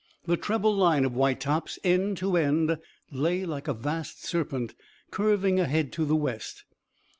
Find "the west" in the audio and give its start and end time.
6.05-6.63